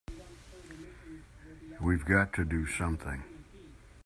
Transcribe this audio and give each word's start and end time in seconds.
We've 1.79 2.03
got 2.03 2.33
to 2.33 2.43
do 2.43 2.65
something! 2.65 3.21